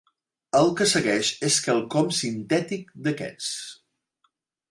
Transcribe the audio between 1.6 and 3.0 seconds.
quelcom sintètic